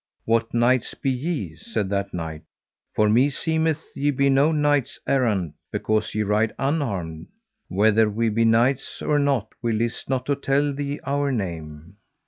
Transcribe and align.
What 0.25 0.51
knights 0.51 0.95
be 0.95 1.11
ye? 1.11 1.55
said 1.57 1.87
that 1.91 2.11
knight, 2.11 2.41
for 2.95 3.07
meseemeth 3.07 3.83
ye 3.93 4.09
be 4.09 4.31
no 4.31 4.49
knights 4.49 4.99
errant, 5.05 5.53
because 5.71 6.15
ye 6.15 6.23
ride 6.23 6.55
unarmed. 6.57 7.27
Whether 7.67 8.09
we 8.09 8.29
be 8.29 8.43
knights 8.43 9.03
or 9.03 9.19
not 9.19 9.49
we 9.61 9.73
list 9.73 10.09
not 10.09 10.25
to 10.25 10.35
tell 10.35 10.73
thee 10.73 10.99
our 11.05 11.31
name. 11.31 11.97